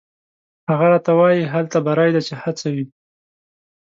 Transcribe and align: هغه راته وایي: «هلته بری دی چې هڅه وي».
هغه 0.69 0.85
راته 0.93 1.11
وایي: 1.19 1.43
«هلته 1.53 1.77
بری 1.85 2.09
دی 2.15 2.21
چې 2.27 2.33
هڅه 2.41 2.67
وي». 2.73 2.85